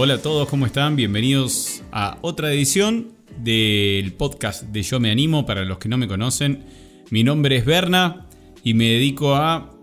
Hola 0.00 0.14
a 0.14 0.22
todos, 0.22 0.48
¿cómo 0.48 0.64
están? 0.64 0.94
Bienvenidos 0.94 1.82
a 1.90 2.18
otra 2.20 2.52
edición 2.52 3.14
del 3.42 4.12
podcast 4.12 4.62
de 4.62 4.84
Yo 4.84 5.00
Me 5.00 5.10
Animo. 5.10 5.44
Para 5.44 5.64
los 5.64 5.78
que 5.78 5.88
no 5.88 5.98
me 5.98 6.06
conocen, 6.06 6.62
mi 7.10 7.24
nombre 7.24 7.56
es 7.56 7.64
Berna 7.64 8.28
y 8.62 8.74
me 8.74 8.84
dedico 8.84 9.34
a, 9.34 9.76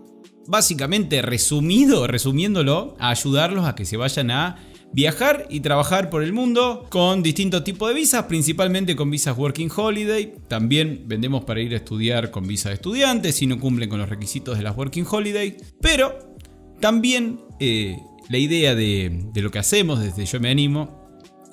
básicamente 0.46 1.20
resumido, 1.20 2.06
resumiéndolo, 2.06 2.96
a 2.98 3.10
ayudarlos 3.10 3.66
a 3.66 3.74
que 3.74 3.84
se 3.84 3.98
vayan 3.98 4.30
a 4.30 4.56
viajar 4.90 5.48
y 5.50 5.60
trabajar 5.60 6.08
por 6.08 6.22
el 6.22 6.32
mundo 6.32 6.86
con 6.88 7.22
distintos 7.22 7.62
tipos 7.62 7.90
de 7.90 7.96
visas, 7.96 8.24
principalmente 8.24 8.96
con 8.96 9.10
visas 9.10 9.36
Working 9.36 9.70
Holiday. 9.76 10.32
También 10.48 11.02
vendemos 11.04 11.44
para 11.44 11.60
ir 11.60 11.74
a 11.74 11.76
estudiar 11.76 12.30
con 12.30 12.46
visa 12.46 12.70
de 12.70 12.76
estudiantes 12.76 13.34
si 13.34 13.46
no 13.46 13.60
cumplen 13.60 13.90
con 13.90 13.98
los 13.98 14.08
requisitos 14.08 14.56
de 14.56 14.64
las 14.64 14.74
Working 14.78 15.04
Holiday. 15.10 15.58
Pero 15.82 16.36
también 16.80 17.38
eh, 17.60 17.98
la 18.28 18.38
idea 18.38 18.74
de, 18.74 19.30
lo 19.34 19.50
que 19.50 19.58
hacemos 19.58 20.00
desde 20.00 20.26
Yo 20.26 20.40
Me 20.40 20.50
Animo 20.50 21.08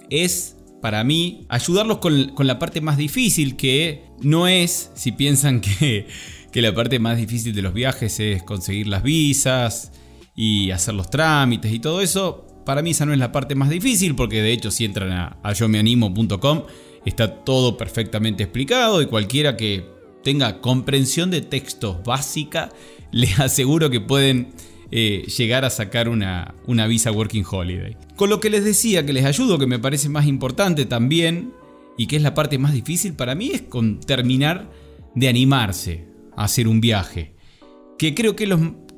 es, 0.10 0.58
para 0.82 1.04
mí, 1.04 1.46
ayudarlos 1.50 2.00
con, 2.00 2.34
la 2.38 2.60
parte 2.60 2.82
más 2.82 2.98
difícil, 2.98 3.56
que 3.56 4.06
no 4.22 4.48
es, 4.48 4.92
si 4.96 5.12
piensan 5.12 5.62
que, 5.62 6.08
la 6.54 6.74
parte 6.74 7.00
más 7.00 7.18
difícil 7.18 7.54
de 7.56 7.62
los 7.62 7.74
viajes 7.74 8.20
es 8.20 8.44
conseguir 8.44 8.88
las 8.88 9.02
visas 9.02 9.92
y 10.36 10.72
hacer 10.72 10.94
los 10.94 11.10
trámites 11.10 11.72
y 11.74 11.80
todo 11.80 12.02
eso. 12.02 12.48
Para 12.66 12.82
mí 12.82 12.92
esa 12.92 13.06
no 13.06 13.14
es 13.14 13.20
la 13.20 13.32
parte 13.32 13.56
más 13.56 13.70
difícil, 13.70 14.16
porque 14.16 14.42
de 14.42 14.54
hecho 14.54 14.72
si 14.72 14.86
entran 14.86 15.12
a, 15.12 15.38
a 15.44 15.54
yo 15.54 15.66
yomeanimo.com 15.66 16.64
está 17.06 17.44
todo 17.44 17.76
perfectamente 17.76 18.44
explicado 18.44 19.02
y 19.02 19.08
cualquiera 19.08 19.58
que 19.58 19.86
tenga 20.24 20.62
comprensión 20.62 21.32
de 21.32 21.42
textos 21.42 22.04
básica, 22.04 22.70
les 23.12 23.40
aseguro 23.40 23.90
que 23.90 24.00
pueden 24.00 24.54
eh, 24.92 25.26
llegar 25.38 25.66
a 25.66 25.70
sacar 25.70 26.10
una, 26.10 26.56
una 26.68 26.88
visa 26.88 27.12
Working 27.12 27.46
Holiday. 27.50 27.98
Con 28.16 28.30
lo 28.30 28.40
que 28.40 28.50
les 28.50 28.64
decía 28.64 29.06
que 29.06 29.14
les 29.14 29.26
ayudo, 29.26 29.58
que 29.58 29.68
me 29.68 29.80
parece 29.80 30.10
más 30.10 30.28
importante 30.28 30.86
también, 30.86 31.54
y 31.98 32.08
que 32.08 32.16
es 32.16 32.22
la 32.22 32.34
parte 32.34 32.58
más 32.58 32.74
difícil 32.74 33.14
para 33.14 33.36
mí, 33.36 33.52
es 33.54 33.62
con 33.62 34.00
terminar 34.00 34.70
de 35.16 35.28
animarse 35.28 36.08
a 36.36 36.46
hacer 36.46 36.68
un 36.68 36.82
viaje. 36.82 37.36
Que 37.98 38.16
creo 38.16 38.36
que, 38.36 38.48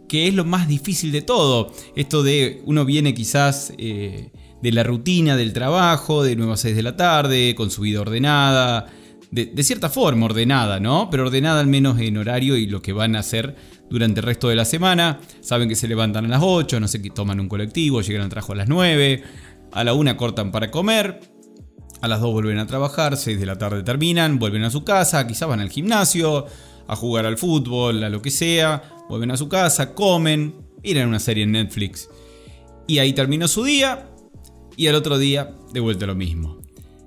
que 0.08 0.28
es 0.28 0.34
lo 0.34 0.46
más 0.46 0.68
difícil 0.68 1.12
de 1.12 1.22
todo. 1.22 1.72
Esto 1.96 2.24
de 2.24 2.62
uno 2.66 2.86
viene 2.86 3.14
quizás 3.14 3.74
eh, 3.78 4.32
de 4.62 4.72
la 4.72 4.84
rutina 4.84 5.36
del 5.36 5.54
trabajo, 5.54 6.24
de 6.24 6.36
9 6.36 6.54
a 6.54 6.58
6 6.58 6.76
de 6.76 6.84
la 6.84 6.96
tarde, 6.96 7.56
con 7.56 7.70
su 7.70 7.82
vida 7.82 8.02
ordenada. 8.02 8.88
De, 9.32 9.64
cierta 9.64 9.90
forma 9.90 10.26
ordenada, 10.26 10.80
¿no? 10.80 11.10
Pero 11.10 11.24
ordenada 11.24 11.60
al 11.60 11.68
menos 11.68 12.00
en 12.00 12.18
horario 12.18 12.56
y 12.56 12.68
lo 12.68 12.82
que 12.82 12.94
van 12.94 13.16
a 13.16 13.20
hacer 13.20 13.56
durante 13.90 14.22
el 14.22 14.26
resto 14.26 14.50
de 14.50 14.56
la 14.56 14.66
semana. 14.66 15.20
Saben 15.42 15.68
que 15.68 15.76
se 15.76 15.88
levantan 15.88 16.26
a 16.26 16.28
las 16.28 16.42
8, 16.44 16.80
no 16.80 16.88
sé 16.88 17.02
qué, 17.02 17.10
toman 17.10 17.40
un 17.40 17.50
colectivo, 17.50 18.02
llegan 18.02 18.24
al 18.24 18.30
trabajo 18.30 18.54
a 18.54 18.56
las 18.56 18.70
9, 18.70 19.24
a 19.74 19.84
la 19.84 19.94
1 19.94 20.18
cortan 20.18 20.52
para 20.52 20.72
comer, 20.72 21.20
a 22.02 22.08
las 22.08 22.22
2 22.22 22.32
vuelven 22.32 22.60
a 22.60 22.68
trabajar, 22.68 23.18
6 23.18 23.40
de 23.40 23.46
la 23.46 23.58
tarde 23.58 23.84
terminan, 23.84 24.40
vuelven 24.40 24.64
a 24.64 24.72
su 24.72 24.84
casa, 24.84 25.26
quizás 25.28 25.50
van 25.50 25.60
al 25.60 25.70
gimnasio, 25.70 26.46
a 26.88 26.96
jugar 26.96 27.26
al 27.26 27.38
fútbol, 27.38 28.04
a 28.04 28.10
lo 28.10 28.22
que 28.22 28.32
sea, 28.32 28.84
vuelven 29.10 29.32
a 29.32 29.38
su 29.38 29.50
casa, 29.50 29.94
comen, 29.94 30.56
miran 30.84 31.10
una 31.10 31.20
serie 31.20 31.44
en 31.44 31.52
Netflix. 31.52 32.10
Y 32.88 33.00
ahí 33.00 33.14
terminó 33.14 33.48
su 33.48 33.64
día 33.64 34.10
y 34.78 34.88
al 34.88 34.96
otro 34.96 35.18
día 35.18 35.56
de 35.74 35.80
vuelta 35.80 36.06
lo 36.06 36.16
mismo. 36.16 36.65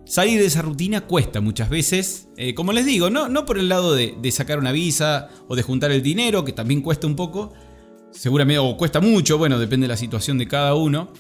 Salir 0.08 0.41
de 0.41 0.46
esa 0.46 0.62
rutina 0.62 1.02
cuesta 1.02 1.42
muchas 1.42 1.69
veces, 1.69 2.28
eh, 2.38 2.54
como 2.54 2.72
les 2.72 2.86
digo, 2.86 3.10
no, 3.10 3.44
por 3.44 3.58
el 3.58 3.69
lado 3.69 3.94
de, 3.94 4.32
sacar 4.32 4.58
una 4.58 4.72
visa 4.72 5.28
o 5.48 5.54
de 5.54 5.62
juntar 5.62 5.91
el 5.91 6.02
dinero, 6.02 6.46
que 6.46 6.52
también 6.52 6.80
cuesta 6.80 7.06
un 7.06 7.14
poco, 7.14 7.52
seguramente, 8.10 8.58
o 8.58 8.74
cuesta 8.78 9.02
mucho, 9.02 9.36
bueno, 9.36 9.58
depende 9.58 9.84
de 9.84 9.88
la 9.88 9.98
situación 9.98 10.38
de 10.38 10.48
cada 10.48 10.74
uno, 10.74 11.12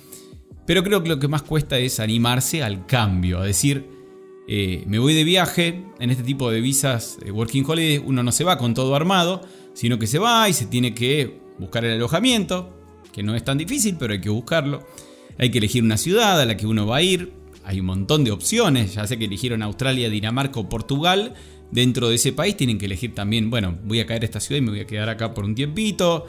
pero 0.66 0.82
creo 0.82 1.02
que 1.02 1.10
lo 1.10 1.18
que 1.18 1.28
más 1.28 1.42
cuesta 1.42 1.76
es 1.76 2.00
animarse 2.00 2.62
al 2.62 2.86
cambio, 2.86 3.40
a 3.40 3.44
decir, 3.44 3.90
eh, 4.48 4.84
me 4.86 4.98
voy 4.98 5.12
de 5.12 5.24
viaje, 5.24 5.84
en 6.00 6.08
este 6.08 6.22
tipo 6.22 6.50
de 6.50 6.62
visas 6.62 7.18
eh, 7.26 7.30
Working 7.30 7.66
Holiday 7.68 8.02
uno 8.02 8.22
no 8.22 8.32
se 8.32 8.44
va 8.44 8.56
con 8.56 8.72
todo 8.72 8.94
armado, 8.94 9.42
sino 9.74 9.98
que 9.98 10.06
se 10.06 10.18
va 10.18 10.48
y 10.48 10.54
se 10.54 10.64
tiene 10.64 10.94
que 10.94 11.42
buscar 11.58 11.84
el 11.84 11.92
alojamiento, 11.92 12.74
que 13.12 13.22
no 13.22 13.34
es 13.34 13.44
tan 13.44 13.58
difícil, 13.58 13.96
pero 13.98 14.14
hay 14.14 14.22
que 14.22 14.30
buscarlo. 14.30 14.82
Hay 15.36 15.50
que 15.50 15.58
elegir 15.58 15.84
una 15.84 15.98
ciudad 15.98 16.40
a 16.40 16.46
la 16.46 16.56
que 16.56 16.66
uno 16.66 16.86
va 16.86 16.96
a 16.96 17.02
ir, 17.02 17.32
hay 17.64 17.80
un 17.80 17.86
montón 17.86 18.24
de 18.24 18.30
opciones, 18.30 18.94
ya 18.94 19.06
sé 19.06 19.18
que 19.18 19.26
eligieron 19.26 19.62
Australia, 19.62 20.08
Dinamarca 20.08 20.60
o 20.60 20.68
Portugal. 20.68 21.34
Dentro 21.70 22.08
de 22.08 22.14
ese 22.14 22.32
país 22.32 22.56
tienen 22.56 22.78
que 22.78 22.86
elegir 22.86 23.14
también, 23.14 23.50
bueno, 23.50 23.78
voy 23.84 24.00
a 24.00 24.06
caer 24.06 24.22
a 24.22 24.24
esta 24.24 24.40
ciudad 24.40 24.58
y 24.58 24.64
me 24.64 24.70
voy 24.70 24.80
a 24.80 24.86
quedar 24.86 25.08
acá 25.08 25.34
por 25.34 25.44
un 25.44 25.54
tiempito. 25.54 26.26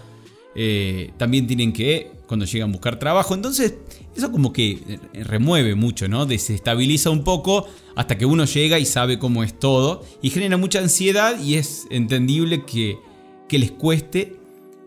Eh, 0.55 1.11
también 1.17 1.47
tienen 1.47 1.71
que, 1.71 2.11
cuando 2.27 2.45
llegan 2.45 2.71
buscar 2.71 2.99
trabajo, 2.99 3.35
entonces 3.35 3.75
eso 4.15 4.31
como 4.31 4.51
que 4.51 4.71
eh, 5.13 5.23
remueve 5.23 5.75
mucho, 5.75 6.07
¿no? 6.07 6.25
Desestabiliza 6.25 7.11
un 7.11 7.23
poco 7.23 7.67
hasta 7.95 8.17
que 8.17 8.25
uno 8.25 8.45
llega 8.45 8.79
y 8.79 8.85
sabe 8.85 9.19
cómo 9.19 9.43
es 9.43 9.57
todo 9.57 10.03
y 10.21 10.31
genera 10.31 10.57
mucha 10.57 10.79
ansiedad 10.79 11.39
y 11.39 11.55
es 11.55 11.87
entendible 11.91 12.65
que, 12.65 12.97
que 13.47 13.59
les 13.59 13.71
cueste 13.71 14.37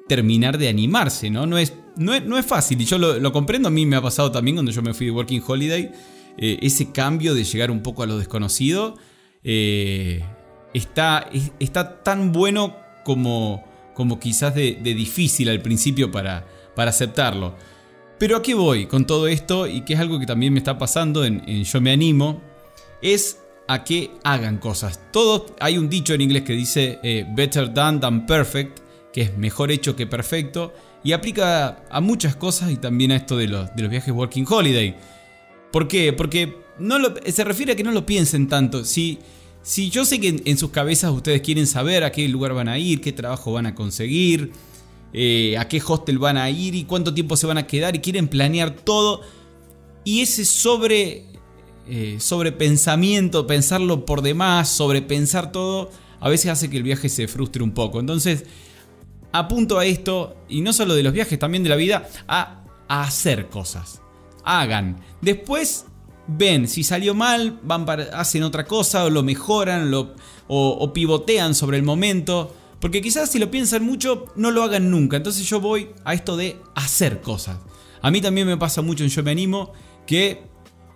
terminar 0.09 0.59
de 0.59 0.69
animarse, 0.69 1.30
¿no? 1.30 1.47
No 1.47 1.56
es, 1.56 1.72
no 1.97 2.12
es, 2.12 2.24
no 2.24 2.36
es 2.36 2.44
fácil 2.44 2.80
y 2.80 2.84
yo 2.84 2.98
lo, 2.98 3.19
lo 3.19 3.32
comprendo, 3.32 3.69
a 3.69 3.70
mí 3.70 3.86
me 3.86 3.97
ha 3.97 4.03
pasado 4.03 4.32
también 4.32 4.56
cuando 4.56 4.72
yo 4.72 4.82
me 4.82 4.92
fui 4.92 5.06
de 5.06 5.12
Working 5.12 5.42
Holiday 5.47 5.91
eh, 6.38 6.59
ese 6.62 6.93
cambio 6.93 7.34
de 7.34 7.44
llegar 7.44 7.70
un 7.70 7.82
poco 7.82 8.03
a 8.03 8.06
lo 8.06 8.19
desconocido, 8.19 8.97
eh, 9.44 10.22
está, 10.75 11.28
está 11.59 12.03
tan 12.03 12.32
bueno 12.32 12.76
como, 13.04 13.65
como 13.94 14.19
quizás 14.19 14.54
de, 14.54 14.75
difícil 14.82 15.48
al 15.48 15.60
principio 15.60 16.10
para, 16.10 16.47
para 16.75 16.91
aceptarlo. 16.91 17.54
Pero 18.19 18.37
a 18.37 18.42
qué 18.42 18.54
voy 18.54 18.87
con 18.87 19.06
todo 19.06 19.26
esto 19.26 19.66
y 19.66 19.82
que 19.82 19.94
es 19.94 20.00
algo 20.00 20.21
que 20.21 20.26
también 20.26 20.53
me 20.53 20.60
está 20.60 20.78
pasando 20.78 21.25
en, 21.25 21.65
Yo 21.65 21.81
me 21.81 21.91
animo, 21.91 22.41
es 23.03 23.38
a 23.66 23.84
que 23.84 24.12
hagan 24.22 24.59
cosas. 24.59 25.00
Todo, 25.12 25.47
hay 25.59 25.76
un 25.76 25.88
dicho 25.88 26.15
en 26.15 26.21
inglés 26.21 26.42
que 26.42 26.53
dice 26.53 27.00
eh, 27.03 27.26
better 27.34 27.72
done 27.72 27.98
than 27.98 28.26
perfect, 28.26 28.78
que 29.12 29.22
es 29.22 29.37
mejor 29.37 29.72
hecho 29.72 29.97
que 29.97 30.06
perfecto, 30.06 30.72
y 31.03 31.12
aplica 31.12 31.84
a 31.91 32.00
muchas 32.00 32.37
cosas 32.37 32.71
y 32.71 32.76
también 32.76 33.10
a 33.10 33.16
esto 33.16 33.37
de 33.37 33.48
los, 33.48 33.75
de 33.75 33.82
los 33.82 33.91
viajes 33.91 34.15
Working 34.15 34.47
Holiday. 34.48 34.97
¿Por 35.72 35.88
qué? 35.88 36.12
Porque 36.12 36.55
no 36.78 36.97
se 37.27 37.44
refiere 37.44 37.72
a 37.72 37.77
que 37.77 37.83
no 37.83 37.93
lo 37.93 38.05
piensen 38.05 38.47
tanto. 38.47 38.84
Si, 38.84 39.19
yo 39.91 40.05
sé 40.05 40.21
que 40.21 40.43
en, 40.44 40.59
sus 40.59 40.71
cabezas 40.71 41.10
ustedes 41.10 41.41
quieren 41.41 41.66
saber 41.66 42.05
a 42.05 42.12
qué 42.12 42.28
lugar 42.28 42.53
van 42.53 42.69
a 42.69 42.78
ir, 42.78 43.00
qué 43.00 43.12
trabajo 43.12 43.53
van 43.53 43.66
a 43.66 43.75
conseguir, 43.75 44.53
eh, 45.12 45.56
a 45.59 45.69
qué 45.69 45.83
hostel 45.84 46.19
van 46.19 46.37
a 46.37 46.50
ir 46.50 46.75
y 46.75 46.84
cuánto 46.84 47.15
tiempo 47.15 47.37
se 47.37 47.47
van 47.47 47.59
a 47.59 47.66
quedar 47.66 47.97
y 47.97 48.00
quieren 48.00 48.28
planear 48.28 48.71
todo. 48.77 49.22
Y 50.05 50.21
ese 50.21 50.44
sobre, 50.44 51.25
eh, 51.89 52.16
sobre 52.19 52.53
pensamiento, 52.53 53.47
pensarlo 53.47 54.04
por 54.04 54.21
demás, 54.21 54.69
sobrepensar 54.69 55.53
todo, 55.53 55.91
a 56.21 56.28
veces 56.28 56.50
hace 56.50 56.69
que 56.69 56.77
el 56.77 56.83
viaje 56.83 57.09
se 57.09 57.28
frustre 57.28 57.62
un 57.62 57.72
poco. 57.72 57.99
Entonces, 57.99 58.44
apunto 59.33 59.78
a 59.78 59.87
esto, 59.87 60.37
y 60.49 60.60
no 60.60 60.72
solo 60.72 60.94
de 60.94 61.03
los 61.03 61.12
viajes, 61.12 61.39
también 61.39 61.62
de 61.62 61.71
la 61.71 61.77
vida, 61.77 62.09
a 62.28 62.65
hacer 62.89 63.49
cosas 63.49 64.02
hagan. 64.44 65.00
Después 65.20 65.86
ven, 66.26 66.69
si 66.69 66.84
salió 66.84 67.14
mal, 67.14 67.59
van 67.62 67.86
hacen 68.12 68.42
otra 68.42 68.65
cosa 68.65 69.04
o 69.04 69.10
lo 69.10 69.22
mejoran 69.22 69.91
lo, 69.91 70.15
o, 70.48 70.92
pivotean 70.92 71.54
sobre 71.54 71.77
el 71.77 71.83
momento. 71.83 72.54
Porque 72.80 73.00
quizás 73.00 73.30
si 73.30 73.39
lo 73.39 73.50
piensan 73.50 73.84
mucho, 73.84 74.27
no 74.36 74.50
lo 74.50 74.62
hagan 74.62 74.91
nunca. 74.91 75.16
Entonces 75.16 75.48
yo 75.48 75.60
voy 75.60 75.91
a 76.04 76.15
esto 76.15 76.36
de 76.36 76.56
hacer 76.74 77.21
cosas. 77.21 77.59
A 78.00 78.10
mí 78.10 78.21
también 78.21 78.47
me 78.47 78.56
pasa 78.56 78.83
mucho 78.83 79.04
en 79.04 79.10
Yo 79.10 79.22
Me 79.22 79.30
Animo 79.30 79.72
que 80.06 80.42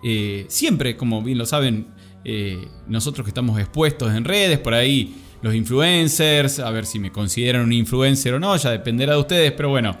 eh, 0.03 0.45
siempre, 0.49 0.97
como 0.97 1.23
bien 1.23 1.37
lo 1.37 1.45
saben, 1.45 1.87
eh, 2.25 2.67
nosotros 2.87 3.23
que 3.23 3.29
estamos 3.29 3.57
expuestos 3.57 4.13
en 4.13 4.25
redes, 4.25 4.59
por 4.59 4.73
ahí 4.73 5.15
los 5.41 5.55
influencers, 5.55 6.59
a 6.59 6.69
ver 6.71 6.85
si 6.85 6.99
me 6.99 7.11
consideran 7.11 7.63
un 7.63 7.73
influencer 7.73 8.33
o 8.33 8.39
no, 8.39 8.55
ya 8.57 8.71
dependerá 8.71 9.13
de 9.13 9.19
ustedes, 9.19 9.51
pero 9.53 9.69
bueno, 9.69 9.97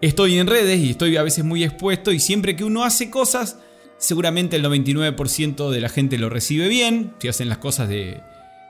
Estoy 0.00 0.38
en 0.38 0.46
redes 0.46 0.78
y 0.78 0.90
estoy 0.90 1.16
a 1.16 1.24
veces 1.24 1.44
muy 1.44 1.64
expuesto 1.64 2.12
y 2.12 2.20
siempre 2.20 2.54
que 2.54 2.62
uno 2.62 2.84
hace 2.84 3.10
cosas, 3.10 3.58
seguramente 3.96 4.54
el 4.54 4.64
99% 4.64 5.70
de 5.70 5.80
la 5.80 5.88
gente 5.88 6.18
lo 6.18 6.28
recibe 6.28 6.68
bien, 6.68 7.14
si 7.18 7.26
hacen 7.26 7.48
las 7.48 7.58
cosas 7.58 7.88
de, 7.88 8.20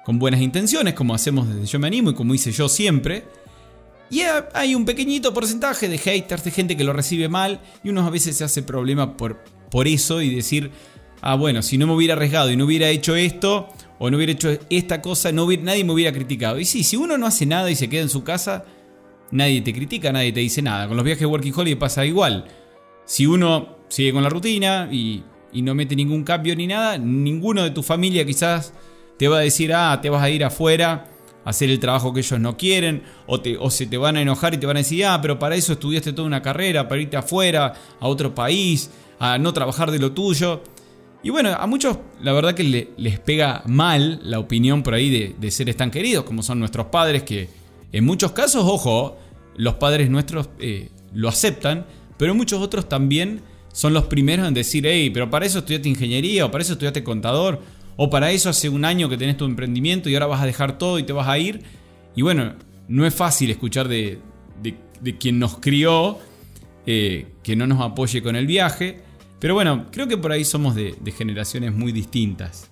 con 0.07 0.19
buenas 0.19 0.41
intenciones, 0.41 0.95
como 0.95 1.15
hacemos 1.15 1.47
desde 1.47 1.67
Yo 1.67 1.79
Me 1.79 1.87
Animo 1.87 2.11
y 2.11 2.15
como 2.15 2.33
hice 2.33 2.51
yo 2.51 2.71
siempre. 2.71 3.25
Y 4.09 4.23
hay 4.55 4.75
un 4.75 4.87
pequeñito 4.87 5.35
porcentaje 5.35 5.87
de 5.91 5.99
haters, 5.99 6.45
de 6.45 6.51
gente 6.51 6.79
que 6.79 6.85
lo 6.85 6.95
recibe 6.95 7.29
mal 7.29 7.61
y 7.85 7.91
uno 7.91 8.07
a 8.07 8.11
veces 8.11 8.39
se 8.39 8.45
hace 8.45 8.63
problema 8.63 9.19
por, 9.19 9.45
por 9.71 9.87
eso 9.87 10.23
y 10.23 10.35
decir, 10.35 10.71
ah, 11.21 11.35
bueno, 11.35 11.61
si 11.61 11.77
no 11.77 11.87
me 11.87 11.93
hubiera 11.93 12.15
arriesgado 12.15 12.51
y 12.51 12.57
no 12.57 12.65
hubiera 12.65 12.89
hecho 12.89 13.15
esto, 13.17 13.69
o 13.99 14.11
no 14.11 14.17
hubiera 14.17 14.33
hecho 14.33 14.57
esta 14.71 15.03
cosa, 15.03 15.31
no 15.31 15.47
nadie 15.61 15.85
me 15.85 15.93
hubiera 15.93 16.13
criticado. 16.13 16.59
Y 16.59 16.65
sí, 16.65 16.85
si 16.85 16.97
uno 16.97 17.19
no 17.19 17.27
hace 17.27 17.45
nada 17.45 17.71
y 17.71 17.77
se 17.77 17.91
queda 17.91 18.01
en 18.01 18.09
su 18.09 18.25
casa, 18.25 18.65
nadie 19.31 19.61
te 19.61 19.73
critica, 19.73 20.13
nadie 20.13 20.33
te 20.33 20.41
dice 20.41 20.63
nada. 20.63 20.89
Con 20.89 20.97
los 20.97 21.05
viajes 21.05 21.27
Working 21.27 21.53
Holiday 21.55 21.79
pasa 21.79 22.05
igual. 22.05 22.47
Si 23.05 23.27
uno 23.27 23.77
sigue 23.89 24.13
con 24.13 24.23
la 24.23 24.29
rutina 24.29 24.89
y, 24.91 25.25
no 25.55 25.75
mete 25.75 25.97
ningún 25.97 26.25
cambio 26.25 26.55
ni 26.55 26.67
nada, 26.67 26.99
ninguno 26.99 27.63
de 27.63 27.71
tu 27.71 27.83
familia 27.83 28.25
quizás 28.25 28.73
te 29.19 29.29
va 29.29 29.39
a 29.39 29.41
decir, 29.41 29.73
ah, 29.75 29.99
te 30.01 30.11
vas 30.11 30.23
a 30.23 30.31
ir 30.31 30.45
afuera 30.45 31.07
a 31.45 31.51
hacer 31.51 31.71
el 31.71 31.81
trabajo 31.81 32.13
que 32.13 32.21
ellos 32.21 32.39
no 32.39 32.57
quieren, 32.57 33.03
o, 33.27 33.41
te, 33.41 33.57
o 33.57 33.71
se 33.71 33.87
te 33.87 33.97
van 33.97 34.17
a 34.17 34.23
enojar 34.23 34.55
y 34.55 34.59
te 34.59 34.67
van 34.67 34.77
a 34.77 34.81
decir, 34.81 35.05
ah, 35.07 35.19
pero 35.21 35.39
para 35.39 35.57
eso 35.57 35.73
estudiaste 35.73 36.13
toda 36.13 36.27
una 36.27 36.43
carrera, 36.43 36.87
para 36.87 37.01
irte 37.01 37.17
afuera, 37.17 37.75
a 37.99 38.07
otro 38.07 38.35
país, 38.35 38.91
a 39.19 39.39
no 39.39 39.53
trabajar 39.53 39.91
de 39.91 39.99
lo 39.99 40.13
tuyo. 40.13 40.63
Y 41.23 41.31
bueno, 41.31 41.51
a 41.51 41.67
muchos 41.67 41.99
la 42.21 42.33
verdad 42.33 42.55
que 42.55 42.93
les 42.97 43.19
pega 43.21 43.63
mal 43.67 44.21
la 44.23 44.39
opinión 44.39 44.83
por 44.83 44.95
ahí 44.95 45.35
de, 45.39 45.51
seres 45.51 45.77
tan 45.77 45.91
queridos 45.91 46.25
como 46.25 46.43
son 46.43 46.61
nuestros 46.61 46.87
padres, 46.87 47.25
que 47.25 47.49
en 47.93 48.05
muchos 48.05 48.33
casos, 48.33 48.65
ojo, 48.67 49.17
los 49.57 49.75
padres 49.75 50.11
nuestros 50.11 50.51
eh, 50.59 50.91
lo 51.13 51.29
aceptan, 51.29 51.87
pero 52.17 52.35
muchos 52.35 52.61
otros 52.61 52.89
también 52.89 53.41
son 53.73 53.95
los 53.95 54.05
primeros 54.05 54.47
en 54.47 54.55
decir, 54.55 54.87
hey, 54.87 55.11
pero 55.11 55.31
para 55.31 55.47
eso 55.47 55.61
estudiaste 55.61 55.89
ingeniería, 55.89 56.47
o 56.47 56.51
para 56.51 56.63
eso 56.63 56.73
estudiaste 56.73 57.05
contador, 57.05 57.61
o 57.97 58.11
para 58.11 58.31
eso 58.31 58.49
hace 58.49 58.69
un 58.69 58.85
año 58.85 59.09
que 59.09 59.17
tenés 59.17 59.37
tu 59.37 59.45
emprendimiento 59.45 60.09
y 60.09 60.15
ahora 60.15 60.27
vas 60.27 60.43
a 60.43 60.47
dejar 60.47 60.79
todo 60.79 60.99
y 60.99 61.03
te 61.03 61.13
vas 61.13 61.29
a 61.29 61.39
ir. 61.39 61.63
Y 62.15 62.23
bueno, 62.23 62.55
no 62.89 63.07
es 63.07 63.15
fácil 63.15 63.51
escuchar 63.51 63.89
de, 63.89 64.21
quien 65.19 65.39
nos 65.39 65.59
crió 65.59 66.19
eh, 66.87 67.27
que 67.43 67.57
no 67.57 67.67
nos 67.67 67.81
apoye 67.81 68.23
con 68.23 68.37
el 68.37 68.47
viaje. 68.47 69.01
Pero 69.39 69.55
bueno, 69.55 69.87
creo 69.91 70.09
que 70.09 70.17
por 70.17 70.33
ahí 70.33 70.45
somos 70.45 70.75
de, 70.75 70.95
generaciones 71.17 71.73
muy 71.73 71.93
distintas. 71.93 72.71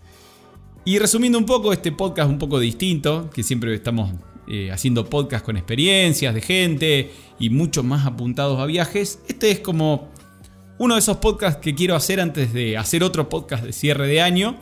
Y 0.84 0.98
resumiendo 0.98 1.38
un 1.38 1.46
poco, 1.46 1.72
este 1.72 1.90
podcast 1.92 2.30
un 2.30 2.38
poco 2.38 2.60
distinto, 2.60 3.28
que 3.30 3.42
siempre 3.42 3.74
estamos 3.74 4.12
eh, 4.48 4.70
haciendo 4.70 5.08
podcast 5.08 5.44
con 5.44 5.56
experiencias 5.56 6.34
de 6.34 6.40
gente 6.40 7.12
y 7.38 7.50
mucho 7.50 7.82
más 7.82 8.06
apuntados 8.06 8.60
a 8.60 8.66
viajes, 8.66 9.20
este 9.28 9.50
es 9.50 9.60
como 9.60 10.10
uno 10.78 10.94
de 10.94 11.00
esos 11.00 11.16
podcasts 11.18 11.60
que 11.60 11.74
quiero 11.74 11.96
hacer 11.96 12.20
antes 12.20 12.52
de 12.52 12.76
hacer 12.76 13.02
otro 13.02 13.28
podcast 13.28 13.64
de 13.64 13.72
cierre 13.72 14.06
de 14.06 14.20
año, 14.20 14.56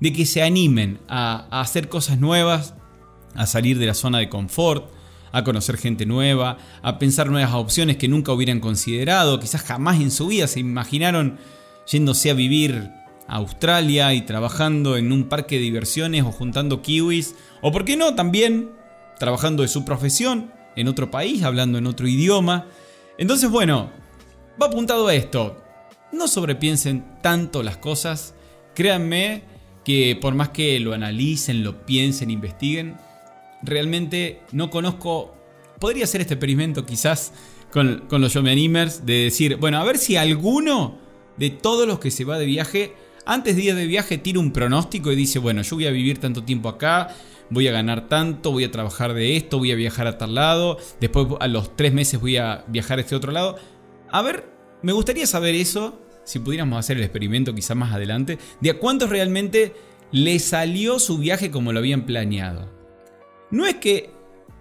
de 0.00 0.12
que 0.12 0.26
se 0.26 0.42
animen 0.42 0.98
a, 1.08 1.46
a 1.50 1.60
hacer 1.60 1.88
cosas 1.88 2.18
nuevas, 2.18 2.74
a 3.34 3.46
salir 3.46 3.78
de 3.78 3.86
la 3.86 3.94
zona 3.94 4.18
de 4.18 4.28
confort, 4.28 4.90
a 5.32 5.44
conocer 5.44 5.78
gente 5.78 6.06
nueva, 6.06 6.58
a 6.82 6.98
pensar 6.98 7.30
nuevas 7.30 7.54
opciones 7.54 7.96
que 7.96 8.08
nunca 8.08 8.32
hubieran 8.32 8.60
considerado, 8.60 9.40
quizás 9.40 9.62
jamás 9.62 10.00
en 10.00 10.10
su 10.10 10.26
vida 10.28 10.46
se 10.46 10.60
imaginaron 10.60 11.38
yéndose 11.90 12.30
a 12.30 12.34
vivir 12.34 12.90
a 13.26 13.36
Australia 13.36 14.12
y 14.14 14.22
trabajando 14.22 14.96
en 14.96 15.10
un 15.10 15.24
parque 15.28 15.56
de 15.56 15.62
diversiones 15.62 16.22
o 16.24 16.32
juntando 16.32 16.82
kiwis, 16.82 17.34
o 17.62 17.72
por 17.72 17.84
qué 17.84 17.96
no, 17.96 18.14
también 18.14 18.70
trabajando 19.22 19.62
de 19.62 19.68
su 19.68 19.84
profesión 19.84 20.52
en 20.74 20.88
otro 20.88 21.12
país, 21.12 21.44
hablando 21.44 21.78
en 21.78 21.86
otro 21.86 22.08
idioma. 22.08 22.66
Entonces, 23.18 23.48
bueno, 23.48 23.92
va 24.60 24.66
apuntado 24.66 25.06
a 25.06 25.14
esto. 25.14 25.62
No 26.10 26.26
sobrepiensen 26.26 27.04
tanto 27.22 27.62
las 27.62 27.76
cosas. 27.76 28.34
Créanme 28.74 29.44
que 29.84 30.18
por 30.20 30.34
más 30.34 30.48
que 30.48 30.80
lo 30.80 30.92
analicen, 30.92 31.62
lo 31.62 31.86
piensen, 31.86 32.32
investiguen, 32.32 32.96
realmente 33.62 34.40
no 34.50 34.70
conozco. 34.70 35.36
Podría 35.78 36.02
hacer 36.02 36.20
este 36.20 36.34
experimento 36.34 36.84
quizás 36.84 37.32
con, 37.70 38.08
los 38.10 38.32
Yo 38.32 38.40
Animers 38.40 39.06
de 39.06 39.22
decir, 39.22 39.54
bueno, 39.54 39.78
a 39.78 39.84
ver 39.84 39.98
si 39.98 40.16
alguno 40.16 40.98
de 41.36 41.50
todos 41.50 41.86
los 41.86 42.00
que 42.00 42.10
se 42.10 42.24
va 42.24 42.38
de 42.38 42.46
viaje, 42.46 42.92
antes 43.24 43.54
de 43.54 43.62
ir 43.62 43.76
de 43.76 43.86
viaje, 43.86 44.18
tira 44.18 44.40
un 44.40 44.52
pronóstico 44.52 45.12
y 45.12 45.14
dice, 45.14 45.38
bueno, 45.38 45.62
yo 45.62 45.76
voy 45.76 45.86
a 45.86 45.92
vivir 45.92 46.18
tanto 46.18 46.42
tiempo 46.42 46.68
acá, 46.68 47.14
voy 47.50 47.68
a 47.68 47.72
ganar 47.72 48.08
tanto, 48.08 48.52
voy 48.52 48.64
a 48.64 48.70
trabajar 48.70 49.14
de 49.14 49.36
esto, 49.36 49.58
voy 49.58 49.72
a 49.72 49.76
viajar 49.76 50.06
a 50.06 50.18
tal 50.18 50.34
lado, 50.34 50.78
después 51.00 51.28
a 51.40 51.48
los 51.48 51.76
tres 51.76 51.92
meses 51.92 52.20
voy 52.20 52.36
a 52.36 52.64
viajar 52.68 52.98
a 52.98 53.02
este 53.02 53.14
otro 53.14 53.32
lado. 53.32 53.56
A 54.10 54.22
ver, 54.22 54.48
me 54.82 54.92
gustaría 54.92 55.26
saber 55.26 55.54
eso, 55.54 56.00
si 56.24 56.38
pudiéramos 56.38 56.78
hacer 56.78 56.96
el 56.96 57.02
experimento 57.02 57.54
quizás 57.54 57.76
más 57.76 57.92
adelante, 57.92 58.38
de 58.60 58.70
a 58.70 58.78
cuántos 58.78 59.10
realmente 59.10 59.74
le 60.10 60.38
salió 60.38 60.98
su 60.98 61.18
viaje 61.18 61.50
como 61.50 61.72
lo 61.72 61.78
habían 61.78 62.04
planeado 62.04 62.82
no 63.52 63.66
es 63.66 63.76
que, 63.76 64.10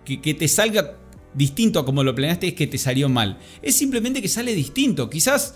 que, 0.05 0.33
te 0.33 0.47
salga 0.47 0.97
distinto 1.33 1.79
a 1.79 1.85
como 1.85 2.03
lo 2.03 2.13
planeaste, 2.13 2.49
es 2.49 2.53
que 2.53 2.67
te 2.67 2.77
salió 2.77 3.09
mal. 3.09 3.39
Es 3.63 3.75
simplemente 3.75 4.21
que 4.21 4.27
sale 4.27 4.53
distinto. 4.53 5.09
Quizás, 5.09 5.55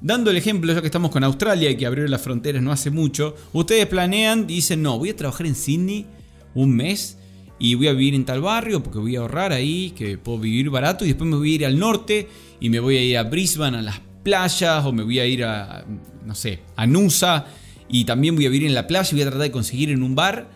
dando 0.00 0.30
el 0.30 0.38
ejemplo, 0.38 0.72
ya 0.72 0.80
que 0.80 0.86
estamos 0.86 1.10
con 1.10 1.22
Australia 1.22 1.70
y 1.70 1.76
que 1.76 1.86
abrieron 1.86 2.10
las 2.10 2.22
fronteras 2.22 2.62
no 2.62 2.72
hace 2.72 2.90
mucho, 2.90 3.36
ustedes 3.52 3.86
planean 3.86 4.44
y 4.48 4.54
dicen, 4.56 4.82
no, 4.82 4.98
voy 4.98 5.10
a 5.10 5.16
trabajar 5.16 5.46
en 5.46 5.54
Sydney 5.54 6.06
un 6.54 6.74
mes 6.74 7.18
y 7.58 7.74
voy 7.74 7.88
a 7.88 7.92
vivir 7.92 8.14
en 8.14 8.24
tal 8.24 8.40
barrio 8.40 8.82
porque 8.82 8.98
voy 8.98 9.16
a 9.16 9.20
ahorrar 9.20 9.52
ahí, 9.52 9.90
que 9.90 10.18
puedo 10.18 10.38
vivir 10.38 10.70
barato 10.70 11.04
y 11.04 11.08
después 11.08 11.28
me 11.28 11.36
voy 11.36 11.52
a 11.52 11.54
ir 11.54 11.66
al 11.66 11.78
norte 11.78 12.28
y 12.58 12.70
me 12.70 12.80
voy 12.80 12.96
a 12.96 13.02
ir 13.02 13.18
a 13.18 13.24
Brisbane 13.24 13.78
a 13.78 13.82
las 13.82 14.00
playas 14.22 14.84
o 14.84 14.92
me 14.92 15.02
voy 15.02 15.18
a 15.18 15.26
ir 15.26 15.44
a, 15.44 15.84
no 16.24 16.34
sé, 16.34 16.60
a 16.76 16.86
Nusa 16.86 17.46
y 17.88 18.04
también 18.04 18.34
voy 18.34 18.46
a 18.46 18.48
vivir 18.48 18.66
en 18.66 18.74
la 18.74 18.86
playa 18.86 19.08
y 19.10 19.14
voy 19.14 19.22
a 19.22 19.26
tratar 19.26 19.42
de 19.42 19.50
conseguir 19.50 19.90
en 19.90 20.02
un 20.02 20.14
bar. 20.14 20.48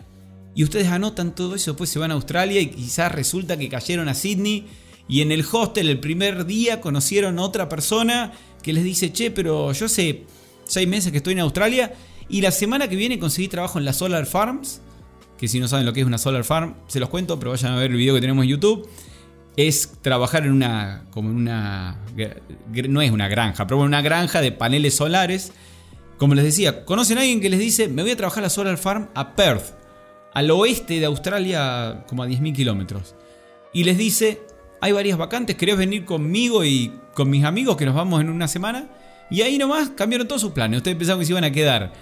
Y 0.55 0.63
ustedes 0.63 0.87
anotan 0.87 1.35
todo 1.35 1.53
eso, 1.53 1.71
después 1.71 1.89
se 1.89 1.99
van 1.99 2.11
a 2.11 2.13
Australia 2.13 2.61
y 2.61 2.67
quizás 2.67 3.11
resulta 3.11 3.57
que 3.57 3.67
cayeron 3.67 4.07
a 4.07 4.13
Sydney 4.13 4.65
y 5.07 5.21
en 5.21 5.31
el 5.31 5.45
hostel 5.49 5.89
el 5.89 5.99
primer 5.99 6.45
día 6.45 6.81
conocieron 6.81 7.37
a 7.37 7.41
otra 7.43 7.69
persona 7.69 8.31
que 8.63 8.73
les 8.73 8.83
dice, 8.83 9.11
che, 9.11 9.31
pero 9.31 9.71
yo 9.73 9.85
hace 9.85 10.23
seis 10.65 10.87
meses 10.87 11.11
que 11.11 11.17
estoy 11.17 11.33
en 11.33 11.41
Australia 11.41 11.93
y 12.29 12.41
la 12.41 12.51
semana 12.51 12.87
que 12.87 12.95
viene 12.95 13.19
conseguí 13.19 13.47
trabajo 13.47 13.77
en 13.77 13.85
la 13.85 13.93
Solar 13.93 14.25
Farms, 14.25 14.81
que 15.37 15.47
si 15.47 15.59
no 15.59 15.67
saben 15.67 15.85
lo 15.85 15.93
que 15.93 16.01
es 16.01 16.05
una 16.05 16.17
Solar 16.17 16.43
Farm, 16.43 16.75
se 16.87 16.99
los 16.99 17.09
cuento, 17.09 17.37
pero 17.39 17.51
vayan 17.51 17.73
a 17.73 17.77
ver 17.77 17.91
el 17.91 17.97
video 17.97 18.15
que 18.15 18.21
tenemos 18.21 18.43
en 18.43 18.51
YouTube. 18.51 18.89
Es 19.57 19.93
trabajar 20.01 20.45
en 20.45 20.51
una, 20.51 21.05
como 21.11 21.29
en 21.29 21.37
una, 21.37 22.01
no 22.89 23.01
es 23.01 23.11
una 23.11 23.27
granja, 23.27 23.65
pero 23.67 23.79
una 23.79 24.01
granja 24.01 24.41
de 24.41 24.51
paneles 24.51 24.95
solares. 24.95 25.53
Como 26.17 26.35
les 26.35 26.45
decía, 26.45 26.85
conocen 26.85 27.17
a 27.17 27.21
alguien 27.21 27.41
que 27.41 27.49
les 27.49 27.59
dice, 27.59 27.87
me 27.87 28.01
voy 28.01 28.11
a 28.11 28.17
trabajar 28.17 28.43
a 28.43 28.47
la 28.47 28.49
Solar 28.49 28.77
Farm 28.77 29.09
a 29.15 29.35
Perth 29.35 29.75
al 30.33 30.51
oeste 30.51 30.99
de 30.99 31.05
Australia, 31.05 32.03
como 32.07 32.23
a 32.23 32.27
10.000 32.27 32.53
kilómetros. 32.53 33.15
Y 33.73 33.85
les 33.85 33.97
dice, 33.97 34.41
hay 34.81 34.91
varias 34.91 35.17
vacantes, 35.17 35.55
¿querés 35.55 35.77
venir 35.77 36.05
conmigo 36.05 36.63
y 36.63 36.91
con 37.13 37.29
mis 37.29 37.45
amigos 37.45 37.77
que 37.77 37.85
nos 37.85 37.95
vamos 37.95 38.21
en 38.21 38.29
una 38.29 38.47
semana? 38.47 38.89
Y 39.29 39.41
ahí 39.41 39.57
nomás 39.57 39.89
cambiaron 39.89 40.27
todos 40.27 40.41
sus 40.41 40.51
planes. 40.51 40.77
Ustedes 40.77 40.97
pensaban 40.97 41.19
que 41.19 41.25
se 41.25 41.31
iban 41.31 41.45
a 41.45 41.51
quedar 41.51 41.93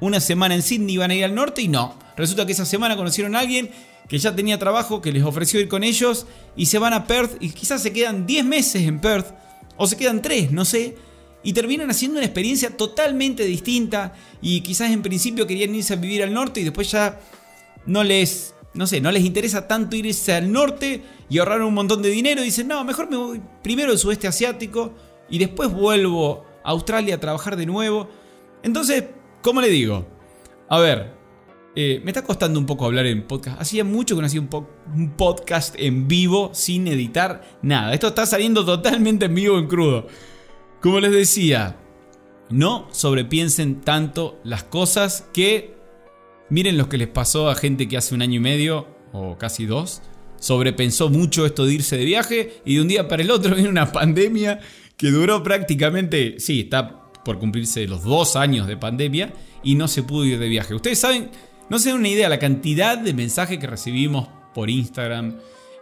una 0.00 0.20
semana 0.20 0.54
en 0.54 0.62
Sydney, 0.62 0.94
iban 0.94 1.10
a 1.10 1.14
ir 1.14 1.24
al 1.24 1.34
norte 1.34 1.62
y 1.62 1.68
no. 1.68 1.94
Resulta 2.20 2.44
que 2.44 2.52
esa 2.52 2.66
semana 2.66 2.96
conocieron 2.96 3.34
a 3.34 3.40
alguien 3.40 3.70
que 4.08 4.18
ya 4.18 4.36
tenía 4.36 4.58
trabajo, 4.58 5.00
que 5.00 5.10
les 5.10 5.22
ofreció 5.22 5.58
ir 5.58 5.68
con 5.68 5.82
ellos 5.82 6.26
y 6.54 6.66
se 6.66 6.78
van 6.78 6.92
a 6.92 7.06
Perth 7.06 7.36
y 7.40 7.48
quizás 7.50 7.82
se 7.82 7.92
quedan 7.92 8.26
10 8.26 8.44
meses 8.44 8.82
en 8.82 9.00
Perth 9.00 9.32
o 9.76 9.86
se 9.86 9.96
quedan 9.96 10.20
3, 10.20 10.52
no 10.52 10.66
sé. 10.66 10.96
Y 11.42 11.54
terminan 11.54 11.88
haciendo 11.88 12.18
una 12.18 12.26
experiencia 12.26 12.76
totalmente 12.76 13.44
distinta 13.44 14.12
y 14.42 14.60
quizás 14.60 14.90
en 14.90 15.00
principio 15.00 15.46
querían 15.46 15.74
irse 15.74 15.94
a 15.94 15.96
vivir 15.96 16.22
al 16.22 16.34
norte 16.34 16.60
y 16.60 16.64
después 16.64 16.90
ya 16.90 17.18
no 17.86 18.04
les, 18.04 18.54
no 18.74 18.86
sé, 18.86 19.00
no 19.00 19.10
les 19.10 19.24
interesa 19.24 19.66
tanto 19.66 19.96
irse 19.96 20.34
al 20.34 20.52
norte 20.52 21.02
y 21.30 21.38
ahorrar 21.38 21.62
un 21.62 21.72
montón 21.72 22.02
de 22.02 22.10
dinero. 22.10 22.42
Dicen, 22.42 22.68
no, 22.68 22.84
mejor 22.84 23.08
me 23.08 23.16
voy 23.16 23.40
primero 23.62 23.92
al 23.92 23.98
sudeste 23.98 24.28
asiático 24.28 24.92
y 25.30 25.38
después 25.38 25.72
vuelvo 25.72 26.44
a 26.62 26.70
Australia 26.70 27.14
a 27.14 27.20
trabajar 27.20 27.56
de 27.56 27.64
nuevo. 27.64 28.10
Entonces, 28.62 29.04
¿cómo 29.40 29.62
le 29.62 29.70
digo? 29.70 30.06
A 30.68 30.78
ver, 30.78 31.19
eh, 31.76 32.00
me 32.04 32.10
está 32.10 32.24
costando 32.24 32.58
un 32.58 32.66
poco 32.66 32.84
hablar 32.84 33.06
en 33.06 33.26
podcast. 33.26 33.60
Hacía 33.60 33.84
mucho 33.84 34.14
que 34.14 34.20
no 34.20 34.26
hacía 34.26 34.40
un, 34.40 35.14
podcast 35.16 35.74
en 35.78 36.08
vivo 36.08 36.50
sin 36.52 36.88
editar 36.88 37.42
nada. 37.62 37.94
Esto 37.94 38.08
está 38.08 38.26
saliendo 38.26 38.64
totalmente 38.64 39.26
en 39.26 39.34
vivo, 39.34 39.58
en 39.58 39.66
crudo. 39.66 40.06
Como 40.80 41.00
les 41.00 41.12
decía, 41.12 41.76
no 42.48 42.88
sobrepiensen 42.90 43.80
tanto 43.80 44.40
las 44.44 44.64
cosas 44.64 45.28
que 45.32 45.80
Miren 46.50 46.76
lo 46.76 46.88
que 46.88 46.98
les 46.98 47.06
pasó 47.06 47.48
a 47.48 47.54
gente 47.54 47.86
que 47.86 47.96
hace 47.96 48.12
un 48.12 48.22
año 48.22 48.34
y 48.34 48.40
medio, 48.40 48.88
o 49.12 49.38
casi 49.38 49.66
dos, 49.66 50.02
sobrepensó 50.40 51.08
mucho 51.08 51.46
esto 51.46 51.64
de 51.64 51.74
irse 51.74 51.96
de 51.96 52.04
viaje 52.04 52.60
y 52.64 52.74
de 52.74 52.82
un 52.82 52.88
día 52.88 53.06
para 53.06 53.22
el 53.22 53.30
otro 53.30 53.54
viene 53.54 53.70
una 53.70 53.92
pandemia 53.92 54.58
que 54.96 55.10
duró 55.10 55.44
prácticamente, 55.44 56.40
sí, 56.40 56.60
está 56.60 57.12
por 57.24 57.38
cumplirse 57.38 57.86
los 57.86 58.02
dos 58.02 58.34
años 58.34 58.66
de 58.66 58.76
pandemia 58.76 59.32
y 59.62 59.76
no 59.76 59.86
se 59.86 60.02
pudo 60.02 60.24
ir 60.24 60.40
de 60.40 60.48
viaje. 60.48 60.74
Ustedes 60.74 60.98
saben, 60.98 61.30
no 61.70 61.78
se 61.78 61.88
dan 61.88 61.98
una 62.00 62.08
idea 62.08 62.28
la 62.28 62.38
cantidad 62.38 62.98
de 62.98 63.14
mensajes 63.14 63.58
que 63.58 63.66
recibimos 63.66 64.28
por 64.52 64.68
Instagram, 64.68 65.36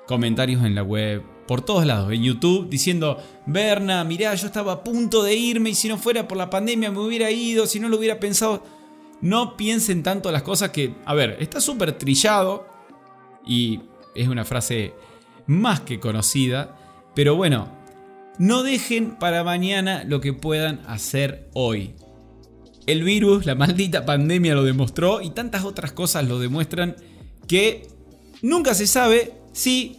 comentarios 0.06 0.64
en 0.64 0.76
la 0.76 0.84
web, 0.84 1.22
por 1.48 1.62
todos 1.62 1.84
lados, 1.84 2.12
en 2.12 2.22
YouTube, 2.22 2.68
diciendo, 2.68 3.18
Berna, 3.46 4.04
mirá, 4.04 4.34
yo 4.36 4.46
estaba 4.46 4.72
a 4.72 4.84
punto 4.84 5.24
de 5.24 5.34
irme 5.34 5.70
y 5.70 5.74
si 5.74 5.88
no 5.88 5.98
fuera 5.98 6.28
por 6.28 6.38
la 6.38 6.50
pandemia 6.50 6.92
me 6.92 7.00
hubiera 7.00 7.30
ido, 7.30 7.66
si 7.66 7.80
no 7.80 7.88
lo 7.88 7.96
hubiera 7.96 8.20
pensado 8.20 8.62
no 9.20 9.56
piensen 9.56 10.02
tanto 10.02 10.30
las 10.30 10.42
cosas 10.42 10.70
que, 10.70 10.94
a 11.04 11.14
ver, 11.14 11.36
está 11.40 11.60
súper 11.60 11.92
trillado 11.92 12.66
y 13.44 13.80
es 14.14 14.28
una 14.28 14.44
frase 14.44 14.94
más 15.46 15.80
que 15.80 15.98
conocida, 15.98 16.76
pero 17.14 17.34
bueno, 17.34 17.68
no 18.38 18.62
dejen 18.62 19.16
para 19.16 19.42
mañana 19.42 20.04
lo 20.04 20.20
que 20.20 20.32
puedan 20.32 20.80
hacer 20.86 21.48
hoy. 21.54 21.94
El 22.88 23.04
virus, 23.04 23.44
la 23.44 23.54
maldita 23.54 24.06
pandemia 24.06 24.54
lo 24.54 24.64
demostró 24.64 25.20
y 25.20 25.30
tantas 25.30 25.64
otras 25.64 25.92
cosas 25.92 26.26
lo 26.26 26.38
demuestran 26.38 26.96
que 27.46 27.86
nunca 28.40 28.74
se 28.74 28.86
sabe 28.86 29.34
si 29.52 29.98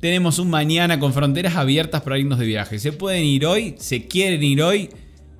tenemos 0.00 0.38
un 0.38 0.48
mañana 0.48 1.00
con 1.00 1.12
fronteras 1.12 1.56
abiertas 1.56 2.02
para 2.02 2.18
irnos 2.18 2.38
de 2.38 2.46
viaje. 2.46 2.78
Se 2.78 2.92
pueden 2.92 3.24
ir 3.24 3.44
hoy, 3.46 3.74
se 3.78 4.06
quieren 4.06 4.44
ir 4.44 4.62
hoy, 4.62 4.90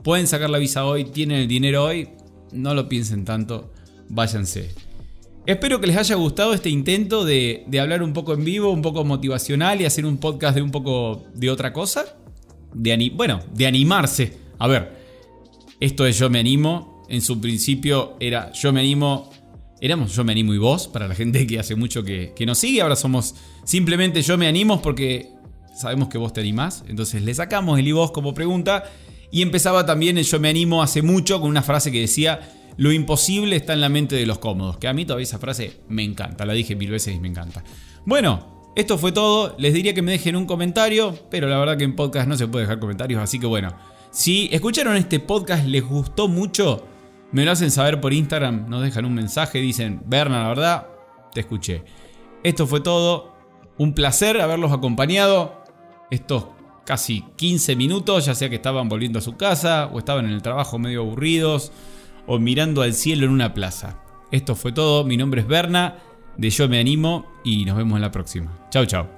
pueden 0.03 0.27
sacar 0.27 0.51
la 0.51 0.59
visa 0.59 0.85
hoy, 0.85 1.05
tienen 1.05 1.39
el 1.39 1.49
dinero 1.49 1.85
hoy. 1.85 2.09
No 2.53 2.75
lo 2.75 2.89
piensen 2.89 3.25
tanto, 3.25 3.73
váyanse. 4.09 4.75
Espero 5.47 5.81
que 5.81 5.87
les 5.87 5.97
haya 5.97 6.17
gustado 6.17 6.55
este 6.55 6.71
intento 6.71 7.25
de, 7.25 7.65
hablar 7.81 8.03
un 8.03 8.13
poco 8.13 8.35
en 8.35 8.45
vivo, 8.45 8.71
un 8.71 8.83
poco 8.83 9.05
motivacional 9.05 9.81
y 9.81 9.85
hacer 9.85 10.07
un 10.07 10.19
podcast 10.19 10.57
de 10.57 10.63
un 10.63 10.73
poco 10.73 11.25
de 11.35 11.51
otra 11.51 11.73
cosa. 11.73 12.17
De 12.75 13.13
bueno, 13.15 13.41
de 13.55 13.67
animarse. 13.67 14.39
A 14.59 14.67
ver, 14.67 14.98
esto 15.81 16.07
es 16.07 16.19
Yo 16.19 16.31
me 16.31 16.39
animo. 16.39 17.05
En 17.09 17.23
su 17.23 17.41
principio 17.41 18.17
era 18.21 18.53
Yo 18.53 18.73
me 18.73 18.81
animo. 18.81 19.31
Éramos 19.81 20.15
Yo 20.15 20.25
me 20.25 20.33
animo 20.33 20.55
y 20.55 20.59
vos, 20.59 20.89
para 20.89 21.07
la 21.07 21.15
gente 21.15 21.47
que 21.47 21.59
hace 21.59 21.75
mucho 21.75 22.03
que, 22.03 22.35
nos 22.47 22.59
sigue. 22.59 22.83
Ahora 22.83 22.97
somos 22.97 23.35
simplemente 23.65 24.23
Yo 24.23 24.37
me 24.37 24.49
animo 24.49 24.83
porque 24.83 25.31
sabemos 25.77 26.09
que 26.09 26.19
vos 26.19 26.33
te 26.33 26.41
animás. 26.41 26.85
Entonces 26.89 27.23
le 27.23 27.33
sacamos 27.35 27.79
el 27.79 27.87
y 27.87 27.93
vos 27.93 28.11
como 28.11 28.35
pregunta. 28.35 28.85
Y 29.31 29.43
empezaba 29.43 29.87
también 29.87 30.19
el 30.19 30.25
Yo 30.25 30.41
me 30.41 30.49
animo 30.49 30.83
hace 30.83 31.03
mucho 31.03 31.41
con 31.41 31.51
una 31.51 31.63
frase 31.63 31.93
que 31.93 32.01
decía 32.01 32.55
lo 32.79 32.93
imposible 32.93 33.57
está 33.57 33.73
en 33.73 33.81
la 33.81 33.89
mente 33.89 34.15
de 34.15 34.25
los 34.25 34.39
cómodos. 34.39 34.79
Que 34.79 34.87
a 34.87 34.93
mí 34.93 35.05
todavía 35.05 35.25
esa 35.25 35.39
frase 35.39 35.81
me 35.89 36.05
encanta. 36.05 36.47
La 36.47 36.53
dije 36.53 36.77
mil 36.77 36.91
veces 36.91 37.15
y 37.15 37.19
me 37.19 37.29
encanta. 37.29 37.65
Bueno, 38.07 38.71
esto 38.77 38.99
fue 38.99 39.11
todo. 39.11 39.57
Les 39.59 39.75
diría 39.75 39.95
que 39.95 40.03
me 40.03 40.13
dejen 40.13 40.37
un 40.37 40.47
comentario. 40.47 41.13
Pero 41.29 41.49
la 41.49 41.59
verdad 41.59 41.77
que 41.77 41.85
en 41.85 41.97
podcast 41.97 42.29
no 42.29 42.37
se 42.37 42.47
puede 42.47 42.65
dejar 42.65 42.79
comentarios. 42.79 43.21
Así 43.21 43.41
que 43.41 43.47
bueno. 43.47 43.98
Si 44.11 44.49
escucharon 44.53 44.97
este 44.97 45.21
podcast, 45.21 45.67
les 45.67 45.85
gustó 45.85 46.29
mucho. 46.29 46.85
Me 47.33 47.45
lo 47.45 47.53
hacen 47.53 47.71
saber 47.71 48.01
por 48.01 48.13
Instagram. 48.13 48.69
Nos 48.69 48.83
dejan 48.83 49.05
un 49.05 49.15
mensaje. 49.15 49.59
Dicen, 49.61 50.03
Berna, 50.07 50.43
la 50.43 50.49
verdad, 50.49 50.87
te 51.33 51.41
escuché. 51.41 51.85
Esto 52.43 52.67
fue 52.67 52.81
todo. 52.81 53.35
Un 53.77 53.95
placer 53.95 54.41
haberlos 54.41 54.73
acompañado. 54.73 55.63
Estos 56.11 56.47
casi 56.89 57.23
15 57.37 57.77
minutos, 57.77 58.25
ya 58.25 58.35
sea 58.35 58.49
que 58.49 58.57
estaban 58.57 58.89
volviendo 58.89 59.19
a 59.19 59.23
su 59.23 59.37
casa 59.37 59.91
o 59.93 59.99
estaban 59.99 60.25
en 60.25 60.33
el 60.33 60.41
trabajo 60.41 60.79
medio 60.79 61.03
aburridos 61.03 61.71
o 62.27 62.39
mirando 62.39 62.81
al 62.81 62.95
cielo 62.95 63.27
en 63.27 63.33
una 63.33 63.53
plaza. 63.53 63.99
Esto 64.31 64.55
fue 64.55 64.73
todo, 64.73 65.05
mi 65.05 65.19
nombre 65.19 65.43
es 65.43 65.47
Berna, 65.47 65.99
de 66.39 66.49
Yo 66.49 66.67
Me 66.67 66.81
Animo 66.81 67.27
y 67.45 67.67
nos 67.67 67.77
vemos 67.77 67.97
en 67.97 68.03
la 68.03 68.11
próxima. 68.11 68.51
Chao, 68.71 68.87
chao. 68.87 69.18